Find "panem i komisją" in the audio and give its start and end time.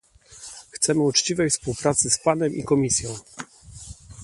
2.23-3.15